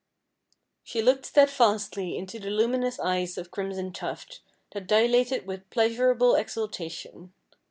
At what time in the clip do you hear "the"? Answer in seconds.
2.39-2.49